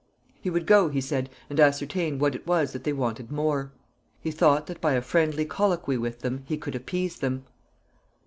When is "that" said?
2.73-2.85, 4.65-4.81